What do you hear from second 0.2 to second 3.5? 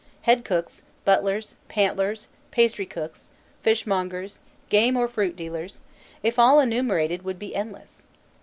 Head cooks, butlers, pantlers, pastrycooks,